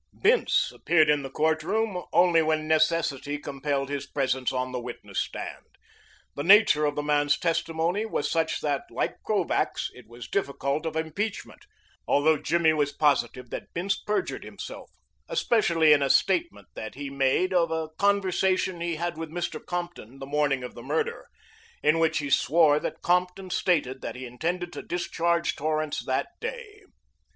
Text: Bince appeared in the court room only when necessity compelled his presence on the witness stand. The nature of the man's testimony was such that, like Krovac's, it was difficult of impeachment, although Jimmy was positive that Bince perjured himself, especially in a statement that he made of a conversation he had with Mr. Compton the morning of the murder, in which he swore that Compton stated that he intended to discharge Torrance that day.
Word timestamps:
Bince 0.19 0.71
appeared 0.73 1.11
in 1.11 1.21
the 1.21 1.29
court 1.29 1.61
room 1.61 2.03
only 2.11 2.41
when 2.41 2.67
necessity 2.67 3.37
compelled 3.37 3.87
his 3.89 4.07
presence 4.07 4.51
on 4.51 4.71
the 4.71 4.79
witness 4.79 5.19
stand. 5.19 5.67
The 6.35 6.41
nature 6.41 6.85
of 6.85 6.95
the 6.95 7.03
man's 7.03 7.37
testimony 7.37 8.07
was 8.07 8.27
such 8.27 8.61
that, 8.61 8.85
like 8.89 9.21
Krovac's, 9.21 9.91
it 9.93 10.07
was 10.07 10.27
difficult 10.27 10.87
of 10.87 10.95
impeachment, 10.95 11.67
although 12.07 12.39
Jimmy 12.39 12.73
was 12.73 12.91
positive 12.91 13.51
that 13.51 13.75
Bince 13.75 13.95
perjured 13.95 14.43
himself, 14.43 14.89
especially 15.29 15.93
in 15.93 16.01
a 16.01 16.09
statement 16.09 16.69
that 16.73 16.95
he 16.95 17.11
made 17.11 17.53
of 17.53 17.69
a 17.69 17.89
conversation 17.99 18.81
he 18.81 18.95
had 18.95 19.19
with 19.19 19.29
Mr. 19.29 19.63
Compton 19.63 20.17
the 20.17 20.25
morning 20.25 20.63
of 20.63 20.73
the 20.73 20.81
murder, 20.81 21.27
in 21.83 21.99
which 21.99 22.17
he 22.17 22.31
swore 22.31 22.79
that 22.79 23.03
Compton 23.03 23.51
stated 23.51 24.01
that 24.01 24.15
he 24.15 24.25
intended 24.25 24.73
to 24.73 24.81
discharge 24.81 25.55
Torrance 25.55 26.03
that 26.05 26.29
day. 26.39 26.85